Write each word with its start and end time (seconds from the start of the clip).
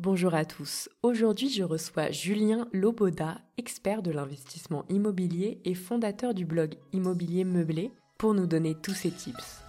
Bonjour 0.00 0.32
à 0.32 0.44
tous. 0.44 0.88
Aujourd'hui, 1.02 1.50
je 1.50 1.64
reçois 1.64 2.12
Julien 2.12 2.68
Loboda, 2.72 3.40
expert 3.56 4.00
de 4.00 4.12
l'investissement 4.12 4.84
immobilier 4.88 5.60
et 5.64 5.74
fondateur 5.74 6.34
du 6.34 6.44
blog 6.44 6.76
Immobilier 6.92 7.42
Meublé, 7.42 7.90
pour 8.16 8.32
nous 8.32 8.46
donner 8.46 8.76
tous 8.76 8.94
ses 8.94 9.10
tips. 9.10 9.60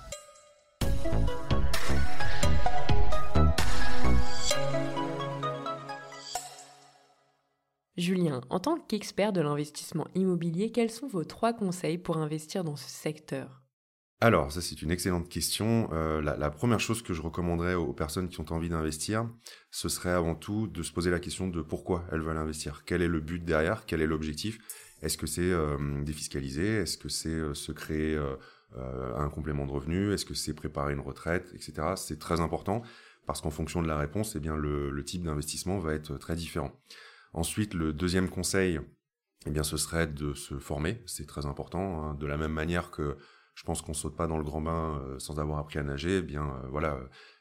Julien, 7.97 8.41
en 8.51 8.59
tant 8.59 8.77
qu'expert 8.77 9.33
de 9.33 9.41
l'investissement 9.41 10.05
immobilier, 10.13 10.71
quels 10.71 10.91
sont 10.91 11.07
vos 11.07 11.23
trois 11.23 11.53
conseils 11.53 11.97
pour 11.97 12.17
investir 12.17 12.63
dans 12.63 12.75
ce 12.75 12.87
secteur? 12.87 13.58
Alors, 14.21 14.51
ça 14.51 14.59
c'est 14.59 14.81
une 14.81 14.91
excellente 14.91 15.29
question. 15.29 15.89
Euh, 15.93 16.21
la, 16.21 16.49
première 16.49 16.81
chose 16.81 17.01
que 17.01 17.13
je 17.13 17.21
recommanderais 17.21 17.75
aux 17.75 17.93
personnes 17.93 18.27
qui 18.27 18.41
ont 18.41 18.51
envie 18.51 18.67
d'investir, 18.67 19.29
ce 19.71 19.87
serait 19.87 20.09
avant 20.09 20.35
tout 20.35 20.67
de 20.67 20.83
se 20.83 20.91
poser 20.91 21.09
la 21.09 21.21
question 21.21 21.47
de 21.47 21.61
pourquoi 21.61 22.03
elles 22.11 22.19
veulent 22.19 22.37
investir. 22.37 22.83
Quel 22.85 23.01
est 23.01 23.07
le 23.07 23.21
but 23.21 23.43
derrière? 23.45 23.85
Quel 23.85 24.01
est 24.01 24.07
l'objectif? 24.07 24.59
Est-ce 25.01 25.17
que 25.17 25.25
c'est 25.25 25.49
euh, 25.49 26.03
défiscaliser? 26.03 26.67
Est-ce 26.67 26.97
que 26.97 27.07
c'est 27.07 27.29
euh, 27.29 27.53
se 27.53 27.71
créer 27.71 28.19
un 29.15 29.29
complément 29.29 29.65
de 29.65 29.71
revenu? 29.71 30.11
Est-ce 30.11 30.25
que 30.25 30.33
c'est 30.33 30.53
préparer 30.53 30.91
une 30.91 30.99
retraite, 30.99 31.49
etc. 31.53 31.93
C'est 31.95 32.19
très 32.19 32.41
important 32.41 32.83
parce 33.25 33.39
qu'en 33.39 33.51
fonction 33.51 33.81
de 33.81 33.87
la 33.87 33.97
réponse, 33.97 34.35
eh 34.35 34.39
le, 34.39 35.03
type 35.05 35.23
d'investissement 35.23 35.79
va 35.79 35.93
être 35.93 36.17
très 36.17 36.35
différent. 36.35 36.71
Ensuite, 37.31 37.73
le 37.73 37.93
deuxième 37.93 38.27
conseil, 38.27 38.81
eh 39.45 39.51
bien, 39.51 39.63
ce 39.63 39.77
serait 39.77 40.07
de 40.07 40.33
se 40.33 40.59
former. 40.59 41.01
C'est 41.05 41.25
très 41.25 41.45
important. 41.45 42.03
Hein. 42.03 42.15
de 42.15 42.27
la 42.27 42.37
même 42.37 42.51
manière 42.51 42.91
que 42.91 43.17
je 43.59 43.65
pense 43.65 43.81
qu'on 43.81 43.93
saute 43.93 44.15
pas 44.15 44.25
dans 44.25 44.37
le 44.37 44.43
grand 44.45 44.61
bain 44.61 45.01
euh, 45.03 45.19
sans 45.19 45.37
avoir 45.37 45.59
appris 45.59 45.79
à 45.79 45.83
nager. 45.83 46.19
Eh 46.19 46.21
bien, 46.21 46.43
euh, 46.43 46.67
voilà, 46.69 46.97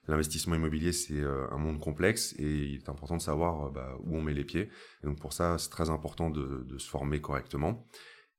l'investissement 0.09 0.57
immobilier 0.57 0.91
c'est 0.91 1.21
euh, 1.21 1.47
un 1.53 1.59
monde 1.59 1.79
complexe 1.79 2.35
et 2.41 2.43
il 2.43 2.75
est 2.75 2.89
important 2.89 3.17
de 3.17 3.23
savoir 3.23 3.71
bah, 3.71 3.97
où 4.03 4.17
on 4.17 4.21
met 4.21 4.35
les 4.35 4.43
pieds. 4.43 4.69
Et 5.05 5.07
donc 5.07 5.21
pour 5.21 5.33
ça, 5.33 5.59
c'est 5.59 5.71
très 5.71 5.91
important 5.91 6.29
de, 6.29 6.77
se 6.77 6.91
former 6.91 7.21
correctement. 7.21 7.87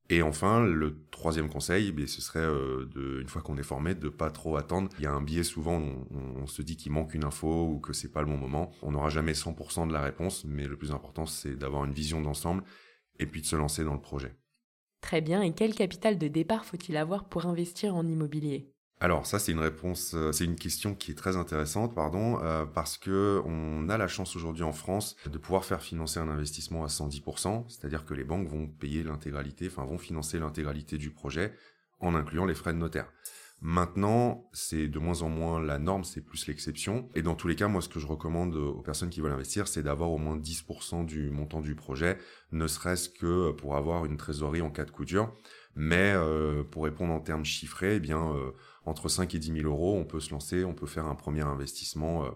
Et 0.09 0.21
enfin, 0.21 0.61
le 0.61 1.05
troisième 1.09 1.49
conseil, 1.49 1.93
eh 1.97 2.07
ce 2.07 2.19
serait 2.21 2.45
de, 2.45 3.21
une 3.21 3.29
fois 3.29 3.41
qu'on 3.41 3.57
est 3.57 3.63
formé, 3.63 3.95
de 3.95 4.09
pas 4.09 4.29
trop 4.29 4.57
attendre. 4.57 4.89
Il 4.97 5.03
y 5.03 5.07
a 5.07 5.13
un 5.13 5.21
biais 5.21 5.43
souvent, 5.43 5.77
on, 5.77 6.41
on 6.41 6.47
se 6.47 6.61
dit 6.61 6.75
qu'il 6.75 6.91
manque 6.91 7.13
une 7.13 7.23
info 7.23 7.65
ou 7.65 7.79
que 7.79 7.93
c'est 7.93 8.11
pas 8.11 8.21
le 8.21 8.27
bon 8.27 8.37
moment. 8.37 8.71
On 8.81 8.91
n'aura 8.91 9.09
jamais 9.09 9.33
100% 9.33 9.87
de 9.87 9.93
la 9.93 10.01
réponse, 10.01 10.43
mais 10.43 10.67
le 10.67 10.75
plus 10.75 10.91
important, 10.91 11.25
c'est 11.25 11.55
d'avoir 11.55 11.85
une 11.85 11.93
vision 11.93 12.21
d'ensemble 12.21 12.63
et 13.19 13.25
puis 13.25 13.39
de 13.39 13.45
se 13.45 13.55
lancer 13.55 13.85
dans 13.85 13.93
le 13.93 14.01
projet. 14.01 14.38
Très 15.01 15.21
bien, 15.21 15.41
et 15.41 15.53
quel 15.53 15.73
capital 15.73 16.17
de 16.17 16.27
départ 16.27 16.65
faut-il 16.65 16.97
avoir 16.97 17.25
pour 17.25 17.45
investir 17.45 17.95
en 17.95 18.05
immobilier? 18.05 18.73
Alors 19.01 19.25
ça 19.25 19.39
c'est 19.39 19.53
une 19.53 19.59
réponse, 19.59 20.13
euh, 20.13 20.33
c'est 20.33 20.43
une 20.43 20.57
question 20.57 20.93
qui 20.93 21.11
est 21.11 21.15
très 21.15 21.37
intéressante, 21.37 21.95
pardon, 21.95 22.37
euh, 22.43 22.65
parce 22.65 22.97
que 22.97 23.41
on 23.45 23.87
a 23.87 23.97
la 23.97 24.09
chance 24.09 24.35
aujourd'hui 24.35 24.63
en 24.63 24.73
France 24.73 25.15
de 25.25 25.37
pouvoir 25.37 25.63
faire 25.63 25.81
financer 25.81 26.19
un 26.19 26.27
investissement 26.27 26.83
à 26.83 26.87
110%, 26.87 27.63
c'est-à-dire 27.69 28.05
que 28.05 28.13
les 28.13 28.25
banques 28.25 28.49
vont 28.49 28.67
payer 28.67 29.03
l'intégralité, 29.03 29.67
enfin 29.67 29.85
vont 29.85 29.97
financer 29.97 30.37
l'intégralité 30.37 30.97
du 30.97 31.11
projet 31.11 31.53
en 32.01 32.13
incluant 32.13 32.45
les 32.45 32.55
frais 32.55 32.73
de 32.73 32.77
notaire. 32.77 33.09
Maintenant, 33.61 34.49
c'est 34.53 34.87
de 34.87 34.99
moins 34.99 35.21
en 35.21 35.29
moins 35.29 35.61
la 35.61 35.79
norme, 35.79 36.05
c'est 36.05 36.21
plus 36.21 36.47
l'exception. 36.47 37.09
Et 37.13 37.21
dans 37.21 37.35
tous 37.35 37.49
les 37.49 37.55
cas, 37.55 37.67
moi, 37.67 37.81
ce 37.81 37.89
que 37.89 37.99
je 37.99 38.07
recommande 38.07 38.55
aux 38.55 38.81
personnes 38.81 39.09
qui 39.09 39.19
veulent 39.19 39.33
investir, 39.33 39.67
c'est 39.67 39.83
d'avoir 39.83 40.11
au 40.11 40.17
moins 40.17 40.37
10% 40.37 41.05
du 41.05 41.29
montant 41.29 41.59
du 41.59 41.75
projet, 41.75 42.17
ne 42.53 42.67
serait-ce 42.67 43.09
que 43.09 43.51
pour 43.51 43.75
avoir 43.75 44.05
une 44.05 44.15
trésorerie 44.15 44.61
en 44.61 44.71
cas 44.71 44.85
de 44.85 44.91
coup 44.91 45.03
dur. 45.03 45.33
Mais 45.75 46.13
euh, 46.15 46.63
pour 46.63 46.85
répondre 46.85 47.13
en 47.13 47.19
termes 47.19 47.43
chiffrés, 47.43 47.95
eh 47.95 47.99
bien, 47.99 48.33
euh, 48.33 48.51
entre 48.85 49.09
5 49.09 49.35
et 49.35 49.39
10 49.39 49.61
000 49.61 49.67
euros, 49.67 49.97
on 49.97 50.05
peut 50.05 50.21
se 50.21 50.31
lancer, 50.31 50.63
on 50.63 50.73
peut 50.73 50.87
faire 50.87 51.05
un 51.05 51.15
premier 51.15 51.41
investissement. 51.41 52.25
Euh, 52.25 52.29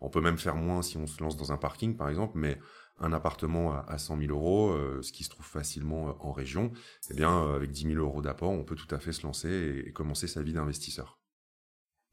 on 0.00 0.10
peut 0.10 0.20
même 0.20 0.38
faire 0.38 0.54
moins 0.54 0.82
si 0.82 0.96
on 0.96 1.06
se 1.06 1.22
lance 1.22 1.36
dans 1.36 1.50
un 1.50 1.56
parking, 1.56 1.96
par 1.96 2.08
exemple, 2.08 2.38
mais 2.38 2.58
un 3.00 3.12
appartement 3.12 3.74
à, 3.86 3.98
100 3.98 4.18
000 4.18 4.32
euros, 4.32 4.70
euh, 4.70 5.00
ce 5.02 5.12
qui 5.12 5.24
se 5.24 5.30
trouve 5.30 5.46
facilement 5.46 6.08
euh, 6.08 6.12
en 6.20 6.32
région, 6.32 6.72
eh 7.10 7.14
bien, 7.14 7.44
euh, 7.44 7.56
avec 7.56 7.70
10 7.70 7.92
000 7.94 7.94
euros 7.98 8.22
d'apport, 8.22 8.50
on 8.50 8.64
peut 8.64 8.74
tout 8.74 8.92
à 8.94 8.98
fait 8.98 9.12
se 9.12 9.22
lancer 9.22 9.84
et, 9.86 9.92
commencer 9.92 10.26
sa 10.26 10.42
vie 10.42 10.52
d'investisseur. 10.52 11.18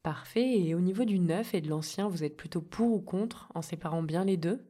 Parfait. 0.02 0.60
Et 0.60 0.74
au 0.74 0.80
niveau 0.80 1.04
du 1.04 1.18
neuf 1.18 1.54
et 1.54 1.60
de 1.60 1.68
l'ancien, 1.68 2.08
vous 2.08 2.22
êtes 2.22 2.36
plutôt 2.36 2.60
pour 2.60 2.92
ou 2.92 3.00
contre, 3.00 3.50
en 3.54 3.62
séparant 3.62 4.02
bien 4.02 4.24
les 4.24 4.36
deux? 4.36 4.64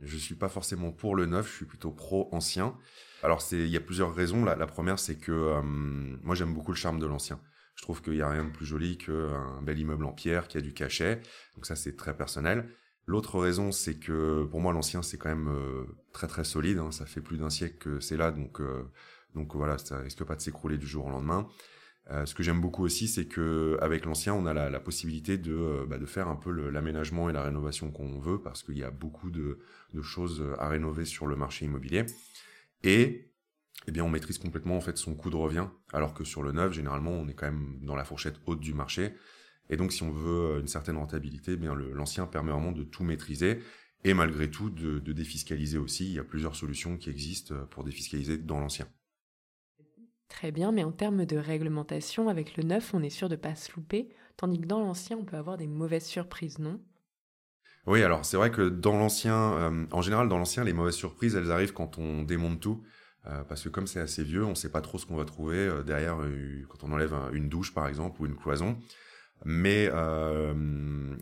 Je 0.00 0.16
suis 0.16 0.34
pas 0.34 0.48
forcément 0.48 0.90
pour 0.90 1.14
le 1.14 1.26
neuf, 1.26 1.48
je 1.48 1.56
suis 1.56 1.64
plutôt 1.64 1.92
pro 1.92 2.28
ancien. 2.32 2.76
Alors, 3.22 3.40
c'est, 3.40 3.58
il 3.58 3.68
y 3.68 3.76
a 3.76 3.80
plusieurs 3.80 4.12
raisons. 4.12 4.44
La, 4.44 4.66
première, 4.66 4.98
c'est 4.98 5.16
que 5.16 5.60
moi, 5.62 6.34
j'aime 6.34 6.52
beaucoup 6.52 6.72
le 6.72 6.76
charme 6.76 6.98
de 6.98 7.06
l'ancien. 7.06 7.40
Je 7.76 7.82
trouve 7.82 8.02
qu'il 8.02 8.14
n'y 8.14 8.22
a 8.22 8.28
rien 8.28 8.44
de 8.44 8.50
plus 8.50 8.66
joli 8.66 8.98
qu'un 8.98 9.62
bel 9.62 9.78
immeuble 9.78 10.04
en 10.04 10.12
pierre 10.12 10.48
qui 10.48 10.58
a 10.58 10.60
du 10.60 10.74
cachet. 10.74 11.20
Donc 11.54 11.66
ça, 11.66 11.76
c'est 11.76 11.94
très 11.94 12.16
personnel. 12.16 12.68
L'autre 13.06 13.38
raison, 13.38 13.72
c'est 13.72 13.96
que 13.96 14.44
pour 14.44 14.60
moi, 14.60 14.72
l'ancien, 14.72 15.02
c'est 15.02 15.18
quand 15.18 15.28
même 15.28 15.48
euh, 15.48 15.84
très 16.12 16.28
très 16.28 16.44
solide. 16.44 16.78
Hein. 16.78 16.92
ça 16.92 17.04
fait 17.04 17.20
plus 17.20 17.38
d'un 17.38 17.50
siècle 17.50 17.76
que 17.78 18.00
c'est 18.00 18.16
là, 18.16 18.30
donc 18.30 18.60
euh, 18.60 18.84
donc 19.34 19.54
voilà, 19.56 19.78
ça 19.78 19.98
risque 19.98 20.22
pas 20.24 20.36
de 20.36 20.40
s'écrouler 20.40 20.78
du 20.78 20.86
jour 20.86 21.06
au 21.06 21.10
lendemain. 21.10 21.48
Euh, 22.10 22.26
ce 22.26 22.34
que 22.34 22.42
j'aime 22.42 22.60
beaucoup 22.60 22.84
aussi, 22.84 23.08
c'est 23.08 23.26
que 23.26 23.76
avec 23.80 24.04
l'ancien, 24.04 24.34
on 24.34 24.46
a 24.46 24.52
la, 24.52 24.80
possibilité 24.80 25.38
de, 25.38 25.86
bah, 25.88 25.98
de 25.98 26.06
faire 26.06 26.28
un 26.28 26.36
peu 26.36 26.50
l'aménagement 26.70 27.30
et 27.30 27.32
la 27.32 27.42
rénovation 27.42 27.90
qu'on 27.90 28.18
veut, 28.18 28.40
parce 28.40 28.62
qu'il 28.62 28.78
y 28.78 28.84
a 28.84 28.90
beaucoup 28.90 29.30
de, 29.30 29.60
de, 29.94 30.02
choses 30.02 30.44
à 30.58 30.68
rénover 30.68 31.04
sur 31.04 31.26
le 31.26 31.36
marché 31.36 31.64
immobilier. 31.64 32.04
Et 32.82 33.32
eh 33.88 33.92
bien, 33.92 34.04
on 34.04 34.08
maîtrise 34.08 34.38
complètement 34.38 34.76
en 34.76 34.80
fait 34.80 34.96
son 34.96 35.14
coût 35.14 35.30
de 35.30 35.36
revient, 35.36 35.66
alors 35.92 36.14
que 36.14 36.24
sur 36.24 36.42
le 36.42 36.52
neuf, 36.52 36.72
généralement, 36.72 37.10
on 37.10 37.28
est 37.28 37.34
quand 37.34 37.46
même 37.46 37.78
dans 37.82 37.96
la 37.96 38.04
fourchette 38.04 38.36
haute 38.46 38.60
du 38.60 38.74
marché. 38.74 39.14
Et 39.72 39.76
donc, 39.76 39.90
si 39.90 40.02
on 40.02 40.10
veut 40.10 40.60
une 40.60 40.68
certaine 40.68 40.98
rentabilité, 40.98 41.52
eh 41.52 41.56
bien 41.56 41.74
l'ancien 41.74 42.26
permet 42.26 42.52
vraiment 42.52 42.72
de 42.72 42.84
tout 42.84 43.04
maîtriser 43.04 43.58
et 44.04 44.12
malgré 44.12 44.50
tout 44.50 44.68
de, 44.68 44.98
défiscaliser 45.12 45.78
aussi. 45.78 46.04
Il 46.04 46.12
y 46.12 46.18
a 46.18 46.24
plusieurs 46.24 46.54
solutions 46.54 46.98
qui 46.98 47.08
existent 47.08 47.54
pour 47.70 47.82
défiscaliser 47.82 48.36
dans 48.36 48.60
l'ancien. 48.60 48.86
Très 50.28 50.52
bien, 50.52 50.72
mais 50.72 50.84
en 50.84 50.92
termes 50.92 51.24
de 51.24 51.36
réglementation, 51.36 52.28
avec 52.28 52.56
le 52.56 52.64
neuf, 52.64 52.92
on 52.92 53.02
est 53.02 53.10
sûr 53.10 53.30
de 53.30 53.34
ne 53.34 53.40
pas 53.40 53.54
se 53.54 53.72
louper, 53.74 54.10
tandis 54.36 54.60
que 54.60 54.66
dans 54.66 54.80
l'ancien, 54.80 55.16
on 55.16 55.24
peut 55.24 55.36
avoir 55.36 55.56
des 55.56 55.66
mauvaises 55.66 56.06
surprises, 56.06 56.58
non? 56.58 56.78
Oui, 57.86 58.02
alors 58.02 58.24
c'est 58.24 58.36
vrai 58.36 58.50
que 58.50 58.68
dans 58.68 58.96
l'ancien, 58.96 59.54
euh, 59.54 59.86
en 59.90 60.02
général, 60.02 60.28
dans 60.28 60.38
l'ancien, 60.38 60.64
les 60.64 60.72
mauvaises 60.72 60.94
surprises, 60.94 61.34
elles 61.34 61.50
arrivent 61.50 61.72
quand 61.72 61.98
on 61.98 62.22
démonte 62.22 62.60
tout. 62.60 62.82
Euh, 63.26 63.42
parce 63.44 63.62
que 63.62 63.68
comme 63.68 63.86
c'est 63.86 64.00
assez 64.00 64.22
vieux, 64.22 64.44
on 64.44 64.50
ne 64.50 64.54
sait 64.54 64.70
pas 64.70 64.80
trop 64.80 64.98
ce 64.98 65.06
qu'on 65.06 65.16
va 65.16 65.24
trouver 65.24 65.56
euh, 65.56 65.82
derrière 65.82 66.18
quand 66.68 66.84
on 66.84 66.92
enlève 66.92 67.14
une 67.32 67.48
douche 67.48 67.72
par 67.72 67.86
exemple 67.86 68.20
ou 68.20 68.26
une 68.26 68.36
cloison. 68.36 68.76
Mais 69.44 69.88
euh, 69.92 70.54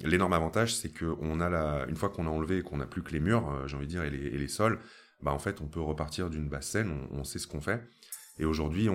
l'énorme 0.05 0.33
avantage, 0.33 0.75
c'est 0.75 0.91
que 0.91 1.17
on 1.21 1.41
a 1.41 1.49
la, 1.49 1.87
une 1.89 1.97
fois 1.97 2.11
qu'on 2.11 2.27
a 2.27 2.31
enlevé 2.31 2.59
et 2.59 2.63
qu'on 2.63 2.79
n'a 2.79 2.87
plus 2.87 3.03
que 3.03 3.13
les 3.13 3.21
murs, 3.21 3.51
euh, 3.51 3.67
j'ai 3.67 3.77
envie 3.77 3.87
de 3.87 3.91
dire, 3.91 4.03
et 4.03 4.11
les, 4.11 4.49
sols, 4.49 4.79
bah 5.23 5.33
en 5.33 5.39
fait, 5.39 5.61
on 5.61 5.67
peut 5.67 5.81
repartir 5.81 6.29
d'une 6.29 6.49
basse 6.49 6.69
scène, 6.69 7.09
on, 7.11 7.25
sait 7.25 7.39
ce 7.39 7.47
qu'on 7.47 7.61
fait. 7.61 7.83
Et 8.39 8.45
aujourd'hui, 8.45 8.89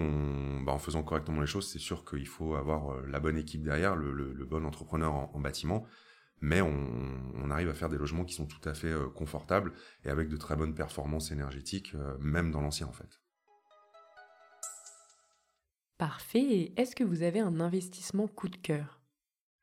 bah 0.66 0.72
en 0.72 0.80
faisant 0.80 1.04
correctement 1.04 1.42
les 1.42 1.48
choses, 1.48 1.68
c'est 1.70 1.80
sûr 1.80 2.06
qu'il 2.06 2.28
faut 2.28 2.56
avoir 2.56 2.92
euh, 2.92 3.06
la 3.08 3.20
bonne 3.20 3.38
équipe 3.38 3.64
derrière, 3.64 3.96
le, 3.96 4.34
bon 4.46 4.66
entrepreneur 4.66 5.14
en, 5.14 5.40
bâtiment, 5.40 5.86
mais 6.42 6.62
on, 6.62 6.74
on, 7.36 7.50
arrive 7.50 7.70
à 7.70 7.74
faire 7.74 7.90
des 7.90 7.98
logements 7.98 8.26
qui 8.26 8.36
sont 8.36 8.46
tout 8.46 8.70
à 8.70 8.74
fait 8.74 8.94
confortables 9.16 9.74
et 10.04 10.10
avec 10.10 10.30
de 10.30 10.38
très 10.38 10.56
bonnes 10.56 10.76
performances 10.76 11.32
énergétiques, 11.32 11.96
même 12.20 12.52
dans 12.52 12.62
l'ancien 12.62 12.88
en 12.88 12.92
fait. 12.92 13.20
Parfait. 15.98 16.74
Est-ce 16.76 16.96
que 16.96 17.04
vous 17.04 17.24
avez 17.24 17.40
un 17.40 17.60
investissement 17.60 18.28
coup 18.28 18.50
de 18.50 18.58
cœur? 18.58 19.05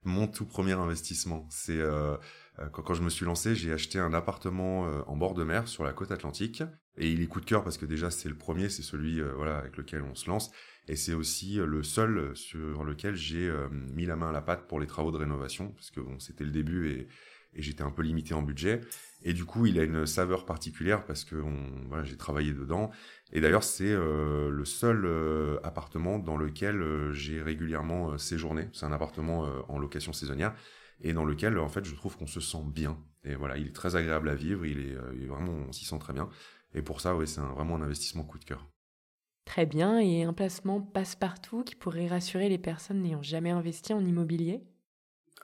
Mon 0.05 0.27
tout 0.27 0.47
premier 0.47 0.73
investissement. 0.73 1.47
C'est 1.51 1.79
euh, 1.79 2.17
euh, 2.59 2.69
quand, 2.69 2.95
je 2.95 3.03
me 3.03 3.11
suis 3.11 3.25
lancé, 3.25 3.55
j'ai 3.55 3.73
acheté 3.73 3.99
un 3.99 4.13
appartement 4.13 4.87
euh, 4.87 5.03
en 5.07 5.17
bord 5.17 5.35
de 5.35 5.45
mer 5.45 5.69
sur 5.69 5.85
la 5.85 5.93
côte 5.93 6.11
atlantique. 6.11 6.63
Et 6.99 7.11
il 7.11 7.23
est 7.23 7.27
coup 7.27 7.41
de 7.41 7.47
cœur 7.47 7.65
parce 7.65 7.79
que 7.79 7.87
déjà 7.87 8.11
c'est 8.11 8.29
le 8.29 8.37
premier, 8.37 8.69
c'est 8.69 8.83
celui 8.83 9.23
voilà 9.23 9.57
avec 9.57 9.79
lequel 9.79 10.03
on 10.03 10.15
se 10.15 10.29
lance, 10.29 10.51
et 10.89 10.95
c'est 10.95 11.15
aussi 11.15 11.55
le 11.55 11.83
seul 11.83 12.37
sur 12.37 12.85
lequel 12.85 13.15
j'ai 13.15 13.51
mis 13.71 14.05
la 14.05 14.15
main 14.15 14.29
à 14.29 14.33
la 14.33 14.43
pâte 14.43 14.69
pour 14.69 14.79
les 14.79 14.87
travaux 14.87 15.11
de 15.11 15.17
rénovation 15.17 15.71
parce 15.71 15.91
que 15.91 16.01
bon 16.01 16.19
c'était 16.19 16.45
le 16.45 16.51
début 16.51 16.91
et 16.91 17.09
et 17.55 17.63
j'étais 17.63 17.83
un 17.83 17.91
peu 17.91 18.03
limité 18.03 18.35
en 18.35 18.43
budget. 18.43 18.81
Et 19.25 19.33
du 19.33 19.45
coup, 19.45 19.67
il 19.67 19.79
a 19.79 19.85
une 19.85 20.07
saveur 20.07 20.45
particulière 20.45 21.05
parce 21.05 21.25
que 21.25 21.37
j'ai 22.05 22.17
travaillé 22.17 22.53
dedans. 22.53 22.91
Et 23.33 23.41
d'ailleurs, 23.41 23.63
c'est 23.63 23.93
euh, 23.93 24.51
le 24.51 24.65
seul 24.65 25.05
euh, 25.05 25.59
appartement 25.63 26.19
dans 26.19 26.37
lequel 26.37 26.83
euh, 26.83 27.13
j'ai 27.13 27.41
régulièrement 27.41 28.19
séjourné. 28.19 28.69
C'est 28.73 28.87
un 28.87 28.93
appartement 28.93 29.47
en 29.69 29.79
location 29.79 30.13
saisonnière 30.13 30.55
et 31.01 31.13
dans 31.13 31.25
lequel, 31.25 31.59
en 31.59 31.69
fait, 31.69 31.85
je 31.85 31.95
trouve 31.95 32.17
qu'on 32.17 32.27
se 32.27 32.41
sent 32.41 32.63
bien. 32.67 32.99
Et 33.25 33.35
voilà, 33.35 33.57
il 33.57 33.69
est 33.69 33.75
très 33.75 33.97
agréable 33.97 34.29
à 34.29 34.35
vivre. 34.35 34.67
Il 34.67 34.81
est, 34.81 35.27
vraiment, 35.27 35.53
on 35.53 35.73
s'y 35.73 35.85
sent 35.85 35.99
très 35.99 36.13
bien. 36.13 36.29
Et 36.75 36.83
pour 36.83 37.01
ça, 37.01 37.17
oui, 37.17 37.27
c'est 37.29 37.41
vraiment 37.41 37.77
un 37.77 37.83
investissement 37.83 38.25
coup 38.25 38.39
de 38.39 38.45
cœur. 38.45 38.67
Très 39.45 39.67
bien. 39.67 39.99
Et 39.99 40.23
un 40.23 40.33
placement 40.33 40.81
passe-partout 40.81 41.65
qui 41.65 41.75
pourrait 41.75 42.07
rassurer 42.07 42.49
les 42.49 42.59
personnes 42.59 43.03
n'ayant 43.03 43.23
jamais 43.23 43.51
investi 43.51 43.93
en 43.93 44.05
immobilier? 44.05 44.63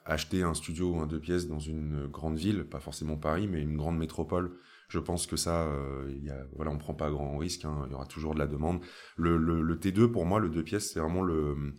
Acheter 0.09 0.41
un 0.41 0.53
studio 0.53 0.95
ou 0.95 0.99
un 0.99 1.07
deux 1.07 1.19
pièces 1.19 1.47
dans 1.47 1.59
une 1.59 2.07
grande 2.07 2.37
ville, 2.37 2.65
pas 2.65 2.79
forcément 2.79 3.15
Paris, 3.15 3.47
mais 3.47 3.61
une 3.61 3.77
grande 3.77 3.97
métropole, 3.97 4.51
je 4.89 4.97
pense 4.97 5.27
que 5.27 5.37
ça, 5.37 5.67
euh, 5.67 6.11
y 6.21 6.31
a, 6.31 6.45
voilà, 6.55 6.71
on 6.71 6.77
prend 6.79 6.95
pas 6.95 7.11
grand 7.11 7.37
risque. 7.37 7.63
Hein, 7.63 7.83
il 7.85 7.91
y 7.91 7.95
aura 7.95 8.07
toujours 8.07 8.33
de 8.33 8.39
la 8.39 8.47
demande. 8.47 8.81
Le, 9.17 9.37
le, 9.37 9.75
T2, 9.75 10.11
pour 10.11 10.25
moi, 10.25 10.39
le 10.39 10.49
deux 10.49 10.63
pièces, 10.63 10.91
c'est 10.91 10.99
vraiment 10.99 11.21
le, 11.21 11.75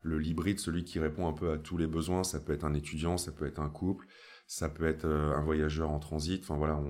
le 0.00 0.18
l'hybride, 0.18 0.58
celui 0.58 0.84
qui 0.84 0.98
répond 0.98 1.28
un 1.28 1.34
peu 1.34 1.52
à 1.52 1.58
tous 1.58 1.76
les 1.76 1.86
besoins. 1.86 2.24
Ça 2.24 2.40
peut 2.40 2.54
être 2.54 2.64
un 2.64 2.72
étudiant, 2.72 3.18
ça 3.18 3.32
peut 3.32 3.44
être 3.44 3.60
un 3.60 3.68
couple, 3.68 4.06
ça 4.46 4.70
peut 4.70 4.86
être 4.86 5.06
un 5.06 5.42
voyageur 5.42 5.90
en 5.90 5.98
transit. 5.98 6.42
Enfin 6.42 6.56
voilà, 6.56 6.80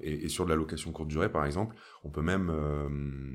et, 0.00 0.28
sur 0.28 0.44
de 0.44 0.50
la 0.50 0.56
location 0.56 0.92
courte 0.92 1.08
durée 1.08 1.30
par 1.30 1.44
exemple, 1.44 1.74
on 2.04 2.10
peut 2.10 2.22
même 2.22 2.52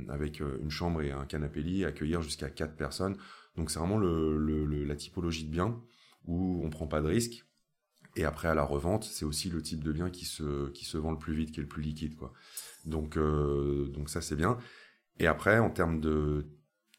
avec 0.07 0.39
une 0.39 0.69
chambre 0.69 1.01
et 1.01 1.11
un 1.11 1.25
canapé 1.25 1.61
lit 1.61 1.83
accueillir 1.83 2.21
jusqu'à 2.21 2.49
quatre 2.49 2.75
personnes. 2.75 3.17
Donc 3.57 3.69
c'est 3.69 3.79
vraiment 3.79 3.99
la 3.99 4.95
typologie 4.95 5.45
de 5.45 5.51
bien 5.51 5.77
où 6.25 6.61
on 6.63 6.69
prend 6.69 6.87
pas 6.87 7.01
de 7.01 7.07
risque. 7.07 7.45
Et 8.15 8.25
après 8.25 8.49
à 8.49 8.55
la 8.55 8.63
revente, 8.63 9.05
c'est 9.05 9.25
aussi 9.25 9.49
le 9.49 9.61
type 9.61 9.83
de 9.83 9.91
bien 9.91 10.09
qui 10.09 10.25
se 10.25 10.69
qui 10.71 10.85
se 10.85 10.97
vend 10.97 11.11
le 11.11 11.17
plus 11.17 11.33
vite, 11.33 11.51
qui 11.51 11.59
est 11.61 11.63
le 11.63 11.69
plus 11.69 11.81
liquide 11.81 12.15
quoi. 12.15 12.33
Donc 12.85 13.17
donc 13.17 14.09
ça 14.09 14.21
c'est 14.21 14.35
bien. 14.35 14.57
Et 15.19 15.27
après 15.27 15.59
en 15.59 15.69
termes 15.69 16.01
de 16.01 16.45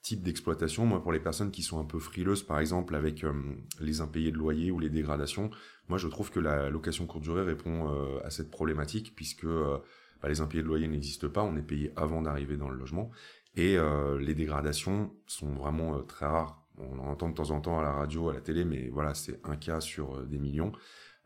type 0.02 0.22
d'exploitation. 0.22 0.84
Moi, 0.84 1.02
pour 1.02 1.12
les 1.12 1.20
personnes 1.20 1.50
qui 1.50 1.62
sont 1.62 1.80
un 1.80 1.84
peu 1.84 1.98
frileuses, 1.98 2.42
par 2.42 2.58
exemple, 2.58 2.94
avec 2.94 3.24
euh, 3.24 3.32
les 3.80 4.00
impayés 4.00 4.32
de 4.32 4.36
loyer 4.36 4.70
ou 4.70 4.78
les 4.78 4.90
dégradations, 4.90 5.50
moi, 5.88 5.96
je 5.96 6.08
trouve 6.08 6.30
que 6.30 6.40
la 6.40 6.70
location 6.70 7.06
courte 7.06 7.22
durée 7.22 7.42
répond 7.42 7.88
euh, 7.88 8.20
à 8.24 8.30
cette 8.30 8.50
problématique, 8.50 9.14
puisque 9.14 9.44
euh, 9.44 9.78
bah, 10.20 10.28
les 10.28 10.40
impayés 10.40 10.62
de 10.62 10.68
loyer 10.68 10.88
n'existent 10.88 11.28
pas, 11.28 11.42
on 11.42 11.56
est 11.56 11.62
payé 11.62 11.92
avant 11.96 12.20
d'arriver 12.20 12.56
dans 12.56 12.68
le 12.68 12.76
logement, 12.76 13.10
et 13.54 13.76
les 14.18 14.34
dégradations 14.34 15.14
sont 15.26 15.52
vraiment 15.52 16.02
très 16.04 16.24
rares. 16.24 16.61
On 16.78 16.98
en 16.98 17.08
entend 17.08 17.28
de 17.28 17.34
temps 17.34 17.50
en 17.50 17.60
temps 17.60 17.78
à 17.78 17.82
la 17.82 17.92
radio, 17.92 18.30
à 18.30 18.34
la 18.34 18.40
télé, 18.40 18.64
mais 18.64 18.88
voilà, 18.88 19.14
c'est 19.14 19.40
un 19.44 19.56
cas 19.56 19.80
sur 19.80 20.26
des 20.26 20.38
millions. 20.38 20.72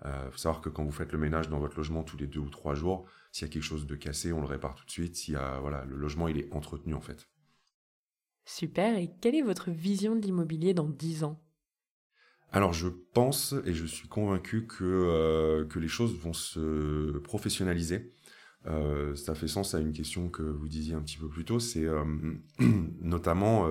Il 0.05 0.31
faut 0.31 0.39
savoir 0.39 0.61
que 0.61 0.69
quand 0.69 0.85
vous 0.85 0.93
faites 0.93 1.13
le 1.13 1.19
ménage 1.19 1.49
dans 1.49 1.59
votre 1.59 1.77
logement 1.77 2.03
tous 2.03 2.19
les 2.19 2.27
deux 2.27 2.41
ou 2.41 2.51
trois 2.51 2.75
jours, 2.75 3.07
s'il 3.33 3.47
y 3.47 3.51
a 3.51 3.53
quelque 3.53 3.63
chose 3.63 3.87
de 3.87 3.97
cassé, 3.97 4.33
on 4.33 4.41
le 4.41 4.47
répare 4.47 4.75
tout 4.75 4.85
de 4.85 4.91
suite. 4.91 5.17
S'il 5.17 5.35
y 5.35 5.37
a, 5.37 5.59
voilà, 5.61 5.85
le 5.85 5.97
logement, 5.97 6.29
il 6.29 6.39
est 6.39 6.53
entretenu 6.53 6.95
en 6.95 7.01
fait. 7.01 7.29
Super, 8.45 8.97
et 8.97 9.11
quelle 9.21 9.35
est 9.35 9.43
votre 9.43 9.71
vision 9.71 10.15
de 10.15 10.21
l'immobilier 10.21 10.75
dans 10.75 10.89
10 10.89 11.25
ans? 11.25 11.43
Alors 12.53 12.73
je 12.73 12.89
pense 12.89 13.55
et 13.65 13.75
je 13.75 13.85
suis 13.85 14.09
convaincu 14.09 14.67
que, 14.67 14.85
euh, 14.85 15.67
que 15.67 15.79
les 15.79 15.89
choses 15.89 16.17
vont 16.17 16.33
se 16.33 17.19
professionnaliser. 17.19 18.15
Euh, 18.67 19.15
ça 19.15 19.35
fait 19.35 19.49
sens 19.49 19.75
à 19.75 19.81
une 19.81 19.93
question 19.93 20.29
que 20.29 20.43
vous 20.43 20.69
disiez 20.69 20.95
un 20.95 21.01
petit 21.01 21.19
peu 21.19 21.29
plus 21.29 21.45
tôt, 21.45 21.61
c'est 21.61 21.85
euh, 21.85 22.05
notamment 23.01 23.69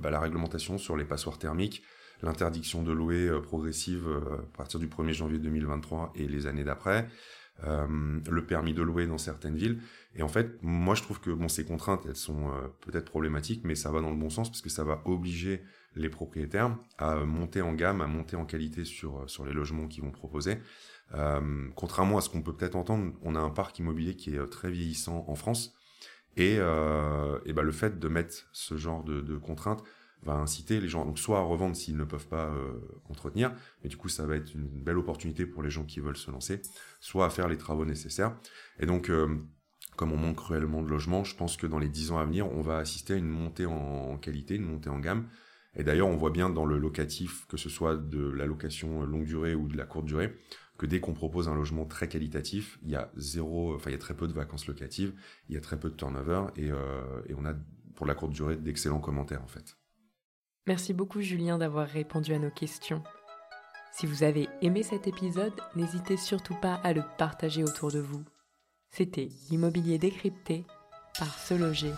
bah, 0.00 0.10
la 0.10 0.20
réglementation 0.20 0.78
sur 0.78 0.96
les 0.96 1.04
passoires 1.04 1.38
thermiques, 1.38 1.82
l'interdiction 2.22 2.82
de 2.82 2.92
louer 2.92 3.30
progressive 3.42 4.08
à 4.08 4.56
partir 4.56 4.80
du 4.80 4.88
1er 4.88 5.12
janvier 5.12 5.38
2023 5.38 6.12
et 6.14 6.26
les 6.26 6.46
années 6.46 6.64
d'après, 6.64 7.08
le 7.62 8.44
permis 8.46 8.74
de 8.74 8.82
louer 8.82 9.06
dans 9.06 9.18
certaines 9.18 9.56
villes. 9.56 9.80
Et 10.16 10.22
en 10.22 10.28
fait, 10.28 10.62
moi, 10.62 10.94
je 10.94 11.02
trouve 11.02 11.20
que 11.20 11.30
bon, 11.30 11.48
ces 11.48 11.64
contraintes, 11.64 12.06
elles 12.08 12.16
sont 12.16 12.48
euh, 12.48 12.68
peut-être 12.80 13.04
problématiques, 13.04 13.62
mais 13.64 13.74
ça 13.74 13.90
va 13.90 14.00
dans 14.00 14.10
le 14.10 14.16
bon 14.16 14.30
sens 14.30 14.48
parce 14.48 14.62
que 14.62 14.70
ça 14.70 14.82
va 14.82 15.02
obliger 15.04 15.62
les 15.94 16.08
propriétaires 16.08 16.76
à 16.98 17.16
monter 17.16 17.60
en 17.60 17.74
gamme, 17.74 18.00
à 18.00 18.06
monter 18.06 18.36
en 18.36 18.46
qualité 18.46 18.84
sur 18.84 19.18
euh, 19.18 19.26
sur 19.26 19.44
les 19.44 19.52
logements 19.52 19.88
qu'ils 19.88 20.02
vont 20.02 20.10
proposer. 20.10 20.58
Euh, 21.14 21.68
contrairement 21.76 22.18
à 22.18 22.20
ce 22.20 22.28
qu'on 22.28 22.42
peut 22.42 22.54
peut-être 22.54 22.76
entendre, 22.76 23.12
on 23.22 23.34
a 23.36 23.40
un 23.40 23.50
parc 23.50 23.78
immobilier 23.78 24.16
qui 24.16 24.34
est 24.34 24.38
euh, 24.38 24.46
très 24.46 24.70
vieillissant 24.70 25.24
en 25.28 25.34
France, 25.34 25.74
et, 26.36 26.56
euh, 26.58 27.38
et 27.46 27.52
ben 27.52 27.62
le 27.62 27.72
fait 27.72 27.98
de 27.98 28.08
mettre 28.08 28.48
ce 28.52 28.76
genre 28.76 29.04
de, 29.04 29.20
de 29.20 29.36
contraintes 29.36 29.82
va 30.22 30.34
inciter 30.34 30.80
les 30.80 30.88
gens 30.88 31.04
donc 31.06 31.18
soit 31.18 31.38
à 31.38 31.42
revendre 31.42 31.76
s'ils 31.76 31.96
ne 31.96 32.04
peuvent 32.04 32.26
pas 32.26 32.46
euh, 32.46 32.80
entretenir, 33.08 33.52
mais 33.82 33.88
du 33.88 33.96
coup 33.96 34.08
ça 34.08 34.26
va 34.26 34.36
être 34.36 34.52
une 34.54 34.66
belle 34.66 34.98
opportunité 34.98 35.46
pour 35.46 35.62
les 35.62 35.70
gens 35.70 35.84
qui 35.84 36.00
veulent 36.00 36.16
se 36.16 36.30
lancer, 36.30 36.60
soit 37.00 37.26
à 37.26 37.30
faire 37.30 37.48
les 37.48 37.56
travaux 37.56 37.84
nécessaires. 37.84 38.36
Et 38.80 38.86
donc 38.86 39.10
comme 39.96 40.12
on 40.12 40.16
manque 40.16 40.36
cruellement 40.36 40.82
de 40.82 40.88
logements, 40.88 41.24
je 41.24 41.34
pense 41.34 41.56
que 41.56 41.66
dans 41.66 41.78
les 41.78 41.88
dix 41.88 42.10
ans 42.10 42.18
à 42.18 42.24
venir, 42.24 42.50
on 42.52 42.60
va 42.60 42.78
assister 42.78 43.14
à 43.14 43.16
une 43.16 43.28
montée 43.28 43.66
en 43.66 44.18
qualité, 44.18 44.56
une 44.56 44.66
montée 44.66 44.90
en 44.90 44.98
gamme. 44.98 45.26
Et 45.74 45.84
d'ailleurs, 45.84 46.08
on 46.08 46.16
voit 46.16 46.30
bien 46.30 46.48
dans 46.48 46.64
le 46.64 46.78
locatif, 46.78 47.46
que 47.48 47.56
ce 47.56 47.68
soit 47.68 47.96
de 47.96 48.30
la 48.30 48.46
location 48.46 49.04
longue 49.04 49.24
durée 49.24 49.54
ou 49.54 49.68
de 49.68 49.76
la 49.76 49.84
courte 49.84 50.06
durée, 50.06 50.34
que 50.78 50.86
dès 50.86 51.00
qu'on 51.00 51.14
propose 51.14 51.48
un 51.48 51.54
logement 51.54 51.84
très 51.84 52.08
qualitatif, 52.08 52.78
il 52.82 52.90
y 52.90 52.96
a 52.96 53.10
zéro, 53.16 53.74
enfin 53.74 53.90
il 53.90 53.94
y 53.94 53.96
a 53.96 54.00
très 54.00 54.14
peu 54.14 54.28
de 54.28 54.32
vacances 54.32 54.66
locatives, 54.66 55.14
il 55.48 55.54
y 55.54 55.58
a 55.58 55.60
très 55.60 55.78
peu 55.78 55.90
de 55.90 55.96
turnover 55.96 56.46
et, 56.56 56.70
euh, 56.70 57.22
et 57.28 57.34
on 57.34 57.44
a 57.44 57.54
pour 57.94 58.06
la 58.06 58.14
courte 58.14 58.32
durée 58.32 58.56
d'excellents 58.56 59.00
commentaires 59.00 59.42
en 59.42 59.48
fait. 59.48 59.76
Merci 60.66 60.92
beaucoup 60.92 61.20
Julien 61.20 61.58
d'avoir 61.58 61.88
répondu 61.88 62.34
à 62.34 62.38
nos 62.38 62.50
questions. 62.50 63.02
Si 63.92 64.06
vous 64.06 64.22
avez 64.22 64.48
aimé 64.60 64.82
cet 64.82 65.06
épisode, 65.06 65.54
n'hésitez 65.74 66.18
surtout 66.18 66.56
pas 66.60 66.74
à 66.74 66.92
le 66.92 67.02
partager 67.16 67.64
autour 67.64 67.90
de 67.90 68.00
vous. 68.00 68.24
C'était 68.90 69.30
l'immobilier 69.50 69.98
décrypté 69.98 70.66
par 71.18 71.38
Se 71.38 71.54
Loger. 71.54 71.94